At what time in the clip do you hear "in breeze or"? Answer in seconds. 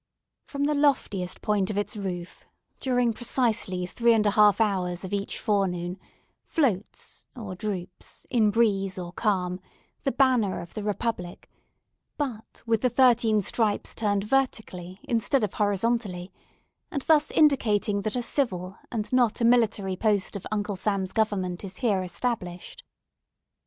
8.31-9.13